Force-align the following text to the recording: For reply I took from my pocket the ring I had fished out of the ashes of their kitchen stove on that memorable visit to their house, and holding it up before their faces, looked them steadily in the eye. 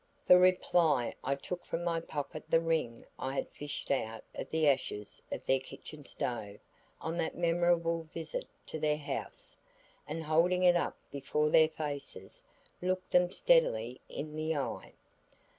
For 0.25 0.35
reply 0.39 1.13
I 1.23 1.35
took 1.35 1.63
from 1.63 1.83
my 1.83 1.99
pocket 2.01 2.45
the 2.49 2.59
ring 2.59 3.05
I 3.19 3.35
had 3.35 3.47
fished 3.49 3.91
out 3.91 4.23
of 4.33 4.49
the 4.49 4.67
ashes 4.67 5.21
of 5.31 5.45
their 5.45 5.59
kitchen 5.59 6.05
stove 6.05 6.57
on 6.99 7.17
that 7.17 7.37
memorable 7.37 8.01
visit 8.05 8.47
to 8.65 8.79
their 8.79 8.97
house, 8.97 9.55
and 10.07 10.23
holding 10.23 10.63
it 10.63 10.75
up 10.75 10.97
before 11.11 11.51
their 11.51 11.69
faces, 11.69 12.41
looked 12.81 13.11
them 13.11 13.29
steadily 13.29 14.01
in 14.09 14.35
the 14.35 14.55
eye. 14.57 14.93